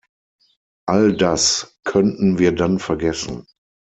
[0.87, 3.45] All das könnten wir dann vergessen.